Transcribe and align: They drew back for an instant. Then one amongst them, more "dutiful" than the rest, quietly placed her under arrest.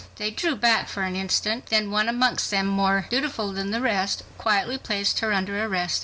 They 0.15 0.31
drew 0.31 0.55
back 0.55 0.89
for 0.89 1.03
an 1.03 1.15
instant. 1.15 1.67
Then 1.67 1.91
one 1.91 2.09
amongst 2.09 2.49
them, 2.49 2.65
more 2.65 3.05
"dutiful" 3.11 3.51
than 3.53 3.69
the 3.69 3.81
rest, 3.81 4.23
quietly 4.39 4.79
placed 4.79 5.19
her 5.19 5.31
under 5.31 5.63
arrest. 5.63 5.99